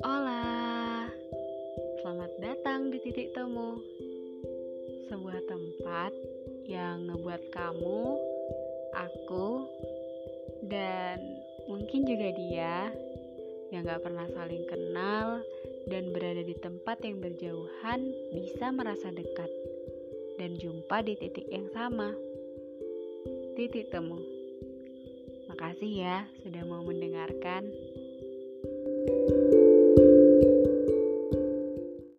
[0.00, 1.04] Hola,
[2.00, 3.76] selamat datang di titik temu.
[5.12, 6.12] Sebuah tempat
[6.64, 8.02] yang ngebuat kamu,
[8.96, 9.48] aku,
[10.72, 11.20] dan
[11.68, 12.76] mungkin juga dia
[13.68, 15.44] Yang gak pernah saling kenal
[15.92, 18.00] dan berada di tempat yang berjauhan
[18.32, 19.52] bisa merasa dekat
[20.40, 22.16] Dan jumpa di titik yang sama.
[23.52, 24.40] Titik temu.
[25.50, 27.68] Makasih ya sudah mau mendengarkan.